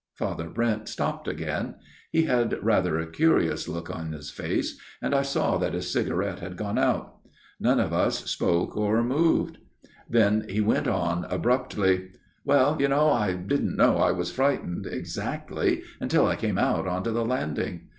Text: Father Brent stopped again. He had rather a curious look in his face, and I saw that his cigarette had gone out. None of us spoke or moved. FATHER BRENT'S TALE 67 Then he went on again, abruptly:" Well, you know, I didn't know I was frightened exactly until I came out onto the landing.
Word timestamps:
Father 0.15 0.49
Brent 0.49 0.87
stopped 0.89 1.27
again. 1.27 1.75
He 2.11 2.23
had 2.23 2.57
rather 2.63 2.97
a 2.97 3.05
curious 3.05 3.67
look 3.67 3.87
in 3.91 4.13
his 4.13 4.31
face, 4.31 4.81
and 4.99 5.13
I 5.13 5.21
saw 5.21 5.59
that 5.59 5.75
his 5.75 5.91
cigarette 5.91 6.39
had 6.39 6.57
gone 6.57 6.79
out. 6.79 7.17
None 7.59 7.79
of 7.79 7.93
us 7.93 8.25
spoke 8.27 8.75
or 8.75 9.03
moved. 9.03 9.57
FATHER 9.59 9.69
BRENT'S 9.69 9.83
TALE 9.83 10.37
67 10.39 10.39
Then 10.47 10.55
he 10.55 10.61
went 10.61 10.87
on 10.87 11.17
again, 11.25 11.33
abruptly:" 11.35 12.07
Well, 12.45 12.77
you 12.79 12.87
know, 12.87 13.11
I 13.11 13.33
didn't 13.33 13.75
know 13.77 13.97
I 13.97 14.11
was 14.11 14.31
frightened 14.31 14.87
exactly 14.87 15.83
until 15.99 16.25
I 16.25 16.35
came 16.35 16.57
out 16.57 16.87
onto 16.87 17.11
the 17.11 17.23
landing. 17.23 17.89